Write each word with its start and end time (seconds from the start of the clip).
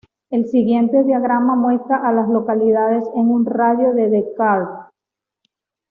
El 0.31 0.47
siguiente 0.49 1.03
diagrama 1.03 1.55
muestra 1.55 1.97
a 1.97 2.11
las 2.11 2.27
localidades 2.27 3.03
en 3.13 3.29
un 3.29 3.45
radio 3.45 3.93
de 3.93 4.09
de 4.09 4.33
Carthage. 4.35 4.89